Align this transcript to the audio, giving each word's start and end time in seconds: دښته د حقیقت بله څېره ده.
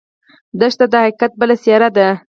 دښته 0.59 0.85
د 0.91 0.93
حقیقت 1.03 1.31
بله 1.39 1.55
څېره 1.63 1.89
ده. 1.95 2.07